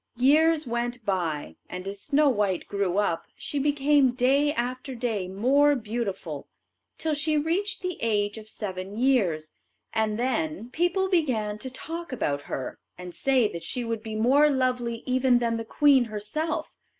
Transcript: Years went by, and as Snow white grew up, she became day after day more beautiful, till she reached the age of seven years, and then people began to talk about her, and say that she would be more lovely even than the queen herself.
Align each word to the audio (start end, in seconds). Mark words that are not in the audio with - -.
Years 0.17 0.65
went 0.65 1.05
by, 1.05 1.57
and 1.69 1.87
as 1.87 2.01
Snow 2.01 2.27
white 2.27 2.67
grew 2.67 2.97
up, 2.97 3.27
she 3.35 3.59
became 3.59 4.13
day 4.15 4.51
after 4.51 4.95
day 4.95 5.27
more 5.27 5.75
beautiful, 5.75 6.47
till 6.97 7.13
she 7.13 7.37
reached 7.37 7.83
the 7.83 7.99
age 8.01 8.39
of 8.39 8.49
seven 8.49 8.97
years, 8.97 9.53
and 9.93 10.17
then 10.17 10.71
people 10.71 11.07
began 11.07 11.59
to 11.59 11.69
talk 11.69 12.11
about 12.11 12.41
her, 12.49 12.79
and 12.97 13.13
say 13.13 13.47
that 13.53 13.61
she 13.61 13.83
would 13.83 14.01
be 14.01 14.15
more 14.15 14.49
lovely 14.49 15.03
even 15.05 15.37
than 15.37 15.57
the 15.57 15.63
queen 15.65 16.05
herself. 16.05 16.73